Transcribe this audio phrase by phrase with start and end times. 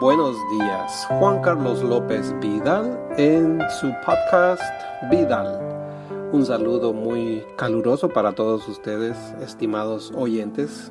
[0.00, 1.06] buenos días.
[1.18, 4.62] Juan Carlos López Vidal en su podcast
[5.10, 5.60] Vidal.
[6.32, 10.90] Un saludo muy caluroso para todos ustedes, estimados oyentes.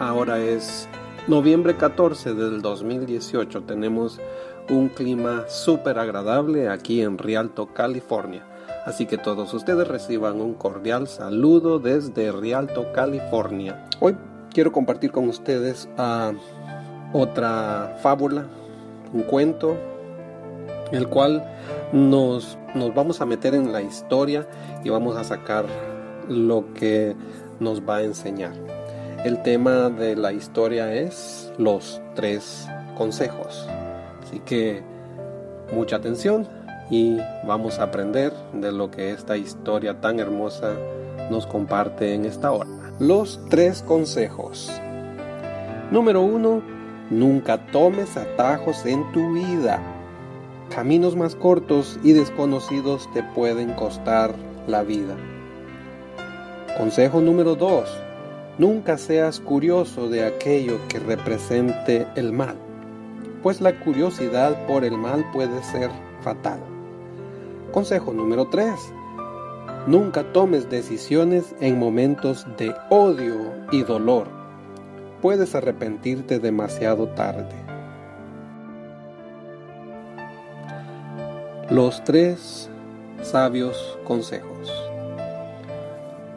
[0.00, 0.88] Ahora es
[1.28, 3.62] noviembre 14 del 2018.
[3.62, 4.18] Tenemos
[4.68, 8.44] un clima súper agradable aquí en Rialto, California.
[8.84, 13.88] Así que todos ustedes reciban un cordial saludo desde Rialto, California.
[14.00, 14.16] Hoy
[14.52, 16.32] quiero compartir con ustedes a
[17.12, 18.46] otra fábula,
[19.12, 19.76] un cuento,
[20.92, 21.44] el cual
[21.92, 24.46] nos, nos vamos a meter en la historia
[24.84, 25.66] y vamos a sacar
[26.28, 27.16] lo que
[27.60, 28.52] nos va a enseñar.
[29.24, 33.66] El tema de la historia es los tres consejos.
[34.22, 34.82] Así que
[35.72, 36.46] mucha atención
[36.90, 40.74] y vamos a aprender de lo que esta historia tan hermosa
[41.30, 42.70] nos comparte en esta hora.
[43.00, 44.70] Los tres consejos.
[45.90, 46.62] Número uno,
[47.10, 49.80] Nunca tomes atajos en tu vida.
[50.68, 54.34] Caminos más cortos y desconocidos te pueden costar
[54.66, 55.16] la vida.
[56.76, 57.88] Consejo número 2.
[58.58, 62.56] Nunca seas curioso de aquello que represente el mal,
[63.42, 66.60] pues la curiosidad por el mal puede ser fatal.
[67.72, 68.74] Consejo número 3.
[69.86, 74.37] Nunca tomes decisiones en momentos de odio y dolor
[75.20, 77.54] puedes arrepentirte demasiado tarde.
[81.70, 82.70] Los tres
[83.22, 84.72] sabios consejos.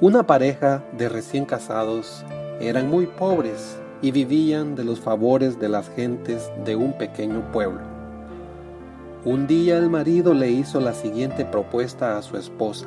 [0.00, 2.24] Una pareja de recién casados
[2.60, 7.82] eran muy pobres y vivían de los favores de las gentes de un pequeño pueblo.
[9.24, 12.86] Un día el marido le hizo la siguiente propuesta a su esposa.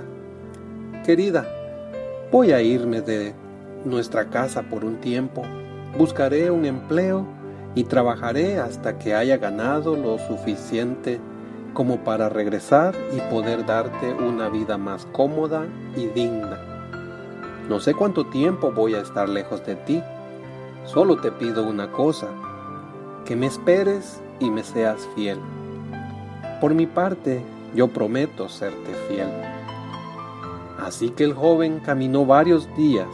[1.05, 1.45] Querida,
[2.31, 3.35] voy a irme de
[3.85, 5.43] nuestra casa por un tiempo
[5.97, 7.25] Buscaré un empleo
[7.75, 11.19] y trabajaré hasta que haya ganado lo suficiente
[11.73, 16.59] como para regresar y poder darte una vida más cómoda y digna.
[17.69, 20.03] No sé cuánto tiempo voy a estar lejos de ti.
[20.85, 22.27] Solo te pido una cosa,
[23.25, 25.37] que me esperes y me seas fiel.
[26.59, 27.41] Por mi parte,
[27.75, 29.29] yo prometo serte fiel.
[30.79, 33.07] Así que el joven caminó varios días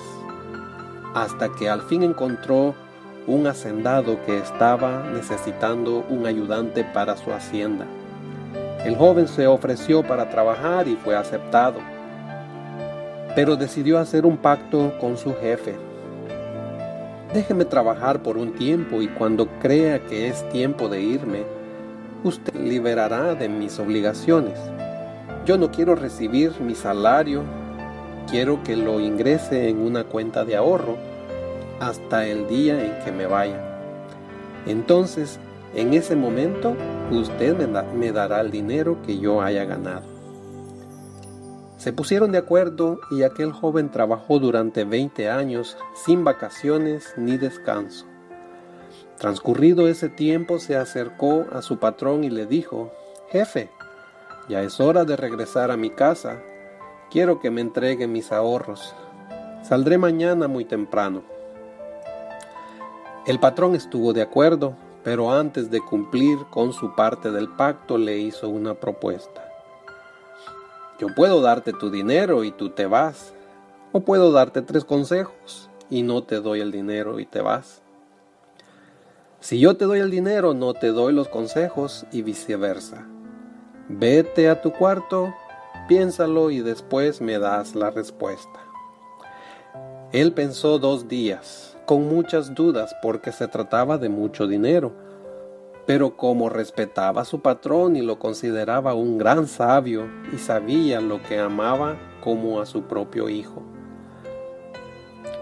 [1.13, 2.75] hasta que al fin encontró
[3.27, 7.85] un hacendado que estaba necesitando un ayudante para su hacienda.
[8.85, 11.79] El joven se ofreció para trabajar y fue aceptado,
[13.35, 15.75] pero decidió hacer un pacto con su jefe.
[17.33, 21.43] Déjeme trabajar por un tiempo y cuando crea que es tiempo de irme,
[22.23, 24.57] usted liberará de mis obligaciones.
[25.45, 27.43] Yo no quiero recibir mi salario
[28.29, 30.97] quiero que lo ingrese en una cuenta de ahorro
[31.79, 33.59] hasta el día en que me vaya.
[34.65, 35.39] Entonces,
[35.73, 36.75] en ese momento,
[37.11, 37.55] usted
[37.93, 40.03] me, dará el dinero que yo haya ganado.
[41.77, 48.05] Se pusieron de acuerdo y aquel joven trabajó durante 20 años sin vacaciones ni descanso.
[49.17, 52.91] Transcurrido ese tiempo se acercó a su patrón y le dijo,
[53.29, 53.69] Jefe,
[54.49, 56.41] ya es hora de regresar a mi casa
[57.11, 58.93] Quiero que me entregue mis ahorros.
[59.63, 61.23] Saldré mañana muy temprano.
[63.25, 68.19] El patrón estuvo de acuerdo, pero antes de cumplir con su parte del pacto le
[68.19, 69.43] hizo una propuesta.
[70.99, 73.33] Yo puedo darte tu dinero y tú te vas,
[73.91, 77.81] o puedo darte tres consejos y no te doy el dinero y te vas.
[79.39, 83.07] Si yo te doy el dinero, no te doy los consejos y viceversa.
[83.87, 85.33] Vete a tu cuarto
[85.87, 88.59] Piénsalo y después me das la respuesta.
[90.11, 94.91] Él pensó dos días, con muchas dudas porque se trataba de mucho dinero,
[95.85, 101.21] pero como respetaba a su patrón y lo consideraba un gran sabio y sabía lo
[101.23, 103.63] que amaba como a su propio hijo.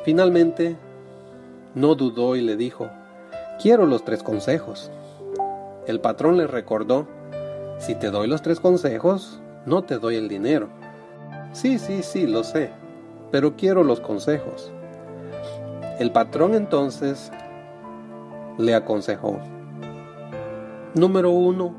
[0.05, 0.77] Finalmente,
[1.75, 2.89] no dudó y le dijo,
[3.61, 4.89] quiero los tres consejos.
[5.85, 7.07] El patrón le recordó,
[7.77, 10.69] si te doy los tres consejos, no te doy el dinero.
[11.51, 12.71] Sí, sí, sí, lo sé,
[13.31, 14.71] pero quiero los consejos.
[15.99, 17.31] El patrón entonces
[18.57, 19.39] le aconsejó.
[20.95, 21.75] Número uno,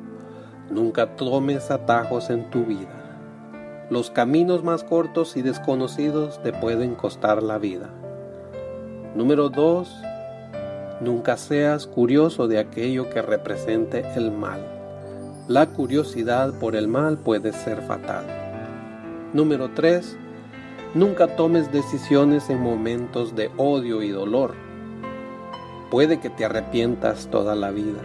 [0.70, 3.87] nunca tomes atajos en tu vida.
[3.88, 7.88] Los caminos más cortos y desconocidos te pueden costar la vida.
[9.14, 9.90] Número dos,
[11.00, 14.78] nunca seas curioso de aquello que represente el mal.
[15.49, 18.27] La curiosidad por el mal puede ser fatal.
[19.33, 20.19] Número 3.
[20.93, 24.53] Nunca tomes decisiones en momentos de odio y dolor.
[25.91, 28.03] Puede que te arrepientas toda la vida.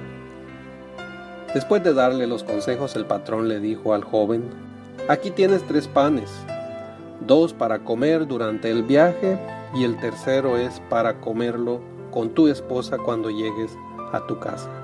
[1.54, 4.46] Después de darle los consejos, el patrón le dijo al joven,
[5.10, 6.32] aquí tienes tres panes,
[7.28, 9.38] dos para comer durante el viaje
[9.76, 13.78] y el tercero es para comerlo con tu esposa cuando llegues
[14.14, 14.83] a tu casa.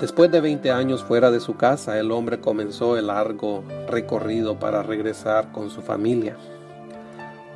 [0.00, 4.82] Después de 20 años fuera de su casa, el hombre comenzó el largo recorrido para
[4.82, 6.36] regresar con su familia.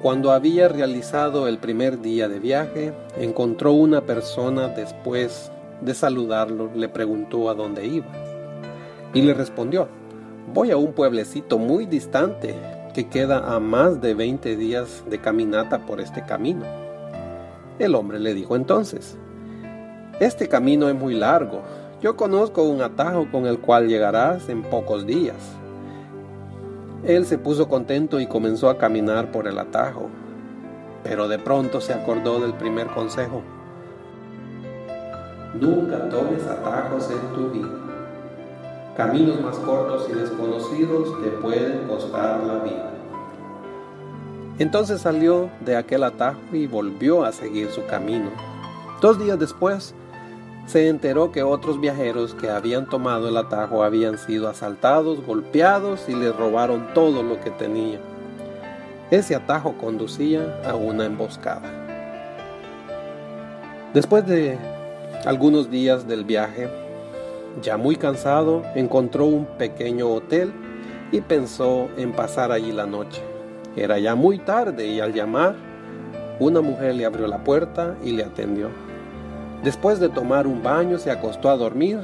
[0.00, 5.50] Cuando había realizado el primer día de viaje, encontró una persona después
[5.80, 8.06] de saludarlo, le preguntó a dónde iba
[9.12, 9.88] y le respondió,
[10.54, 12.54] voy a un pueblecito muy distante
[12.94, 16.64] que queda a más de 20 días de caminata por este camino.
[17.80, 19.16] El hombre le dijo entonces,
[20.20, 21.62] este camino es muy largo,
[22.00, 25.36] yo conozco un atajo con el cual llegarás en pocos días.
[27.04, 30.08] Él se puso contento y comenzó a caminar por el atajo,
[31.02, 33.42] pero de pronto se acordó del primer consejo.
[35.60, 37.68] Nunca tomes atajos en tu vida.
[38.96, 42.90] Caminos más cortos y desconocidos te pueden costar la vida.
[44.58, 48.30] Entonces salió de aquel atajo y volvió a seguir su camino.
[49.00, 49.94] Dos días después,
[50.68, 56.14] se enteró que otros viajeros que habían tomado el atajo habían sido asaltados, golpeados y
[56.14, 57.98] les robaron todo lo que tenía.
[59.10, 61.72] Ese atajo conducía a una emboscada.
[63.94, 64.58] Después de
[65.24, 66.68] algunos días del viaje,
[67.62, 70.52] ya muy cansado, encontró un pequeño hotel
[71.10, 73.22] y pensó en pasar allí la noche.
[73.74, 75.54] Era ya muy tarde y al llamar,
[76.38, 78.87] una mujer le abrió la puerta y le atendió.
[79.62, 81.98] Después de tomar un baño se acostó a dormir,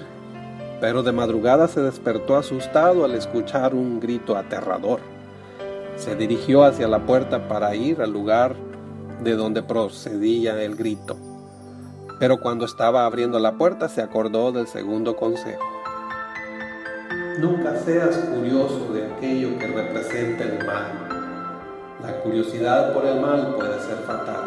[0.81, 5.01] pero de madrugada se despertó asustado al escuchar un grito aterrador.
[5.97, 8.57] Se dirigió hacia la puerta para ir al lugar
[9.23, 11.17] de donde procedía el grito.
[12.19, 15.63] Pero cuando estaba abriendo la puerta se acordó del segundo consejo.
[17.39, 21.15] Nunca seas curioso de aquello que representa el mal.
[22.03, 24.44] La curiosidad por el mal puede ser fatal.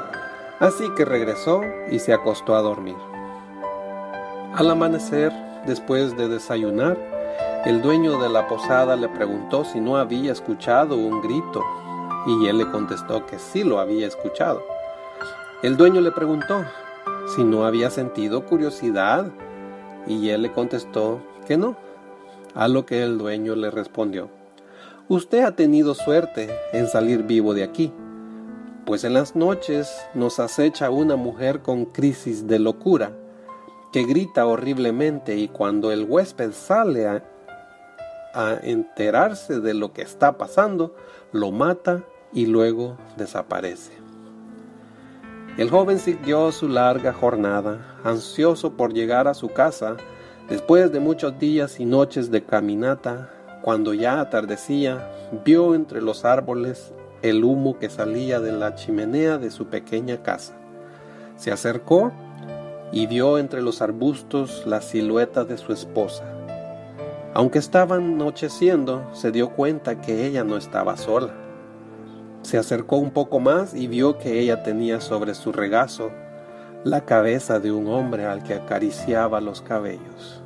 [0.60, 1.62] Así que regresó
[1.92, 2.96] y se acostó a dormir.
[4.56, 5.32] Al amanecer,
[5.68, 6.98] después de desayunar,
[7.64, 11.64] el dueño de la posada le preguntó si no había escuchado un grito
[12.26, 14.66] y él le contestó que sí lo había escuchado.
[15.62, 16.66] El dueño le preguntó
[17.36, 19.32] si no había sentido curiosidad
[20.08, 21.76] y él le contestó que no,
[22.56, 24.30] a lo que el dueño le respondió,
[25.08, 27.94] usted ha tenido suerte en salir vivo de aquí
[28.88, 33.12] pues en las noches nos acecha una mujer con crisis de locura,
[33.92, 37.22] que grita horriblemente y cuando el huésped sale a,
[38.64, 40.96] enterarse de lo que está pasando,
[41.34, 43.92] lo mata y luego desaparece.
[45.58, 49.98] El joven siguió su larga jornada, ansioso por llegar a su casa,
[50.48, 53.34] después de muchos días y noches de caminata,
[53.64, 55.12] cuando ya atardecía,
[55.44, 60.54] vio entre los árboles el humo que salía de la chimenea de su pequeña casa.
[61.36, 62.12] Se acercó
[62.92, 66.24] y vio entre los arbustos la silueta de su esposa.
[67.34, 71.34] Aunque estaba anocheciendo, se dio cuenta que ella no estaba sola.
[72.42, 76.12] Se acercó un poco más y vio que ella tenía sobre su regazo
[76.84, 80.42] la cabeza de un hombre al que acariciaba los cabellos.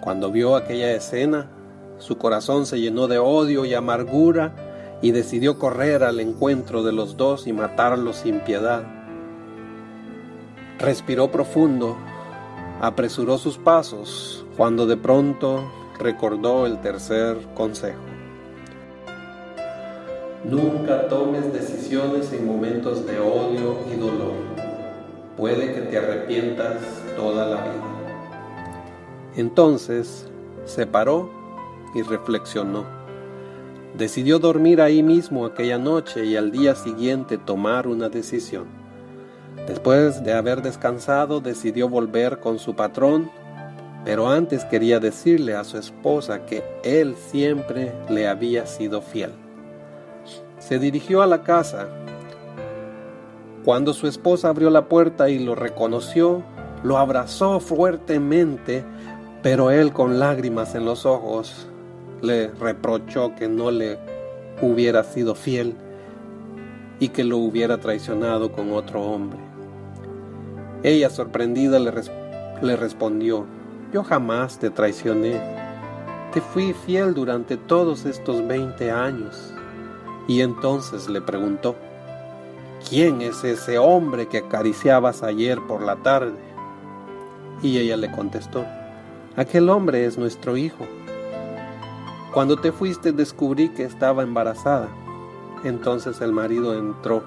[0.00, 1.50] Cuando vio aquella escena,
[1.98, 4.54] su corazón se llenó de odio y amargura
[5.02, 8.84] y decidió correr al encuentro de los dos y matarlos sin piedad.
[10.78, 11.96] Respiró profundo,
[12.80, 15.64] apresuró sus pasos cuando de pronto
[15.98, 18.00] recordó el tercer consejo.
[20.44, 24.34] Nunca tomes decisiones en momentos de odio y dolor.
[25.36, 26.76] Puede que te arrepientas
[27.16, 27.96] toda la vida.
[29.36, 30.28] Entonces
[30.64, 31.28] se paró
[31.94, 32.95] y reflexionó.
[33.96, 38.66] Decidió dormir ahí mismo aquella noche y al día siguiente tomar una decisión.
[39.66, 43.30] Después de haber descansado, decidió volver con su patrón,
[44.04, 49.32] pero antes quería decirle a su esposa que él siempre le había sido fiel.
[50.58, 51.88] Se dirigió a la casa.
[53.64, 56.42] Cuando su esposa abrió la puerta y lo reconoció,
[56.82, 58.84] lo abrazó fuertemente,
[59.42, 61.66] pero él con lágrimas en los ojos
[62.26, 63.98] le reprochó que no le
[64.60, 65.74] hubiera sido fiel
[66.98, 69.38] y que lo hubiera traicionado con otro hombre.
[70.82, 71.92] Ella, sorprendida, le,
[72.62, 73.46] le respondió,
[73.92, 75.40] yo jamás te traicioné,
[76.32, 79.52] te fui fiel durante todos estos 20 años.
[80.28, 81.76] Y entonces le preguntó,
[82.88, 86.38] ¿quién es ese hombre que acariciabas ayer por la tarde?
[87.62, 88.64] Y ella le contestó,
[89.36, 90.86] aquel hombre es nuestro hijo.
[92.36, 94.90] Cuando te fuiste descubrí que estaba embarazada.
[95.64, 97.24] Entonces el marido entró,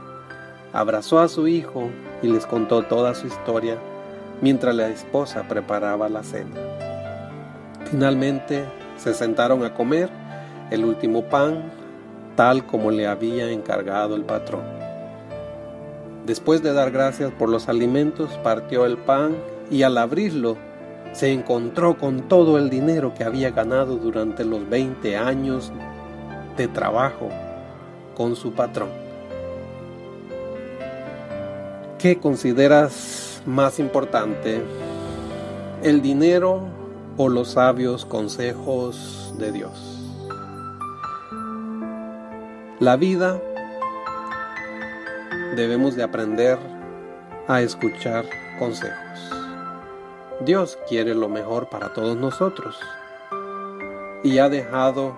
[0.72, 1.90] abrazó a su hijo
[2.22, 3.80] y les contó toda su historia
[4.40, 6.52] mientras la esposa preparaba la cena.
[7.90, 8.66] Finalmente
[8.98, 10.12] se sentaron a comer
[10.70, 11.72] el último pan
[12.36, 14.62] tal como le había encargado el patrón.
[16.28, 19.36] Después de dar gracias por los alimentos, partió el pan
[19.72, 20.56] y al abrirlo
[21.14, 25.72] se encontró con todo el dinero que había ganado durante los 20 años
[26.56, 27.30] de trabajo
[28.16, 28.90] con su patrón.
[31.98, 34.62] ¿Qué consideras más importante?
[35.84, 36.68] ¿El dinero
[37.18, 40.00] o los sabios consejos de Dios?
[42.80, 43.42] La vida
[45.56, 46.58] debemos de aprender
[47.48, 48.26] a escuchar
[48.58, 49.39] consejos.
[50.42, 52.80] Dios quiere lo mejor para todos nosotros
[54.24, 55.14] y ha dejado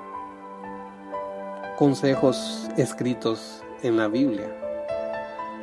[1.77, 4.49] consejos escritos en la Biblia.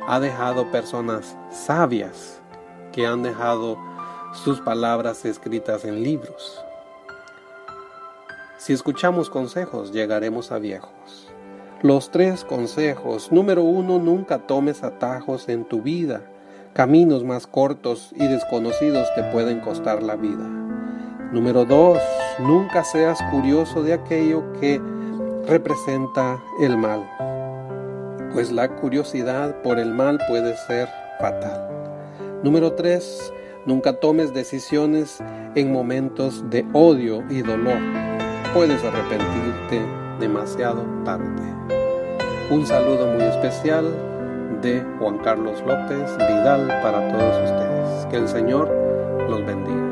[0.07, 2.41] Ha dejado personas sabias
[2.93, 3.77] que han dejado
[4.33, 6.63] sus palabras escritas en libros.
[8.57, 11.27] Si escuchamos consejos, llegaremos a viejos.
[11.81, 13.29] Los tres consejos.
[13.29, 16.21] Número uno, nunca tomes atajos en tu vida.
[16.73, 20.47] Caminos más cortos y desconocidos te pueden costar la vida.
[21.31, 21.99] Número dos,
[22.39, 24.79] nunca seas curioso de aquello que
[25.47, 27.03] representa el mal,
[28.33, 30.87] pues la curiosidad por el mal puede ser
[31.19, 31.67] fatal.
[32.43, 33.33] Número tres,
[33.65, 35.21] nunca tomes decisiones
[35.55, 37.79] en momentos de odio y dolor.
[38.53, 39.81] Puedes arrepentirte
[40.19, 41.43] demasiado tarde.
[42.51, 44.08] Un saludo muy especial
[44.61, 48.05] de Juan Carlos López Vidal para todos ustedes.
[48.07, 48.69] Que el Señor
[49.29, 49.88] los bendiga.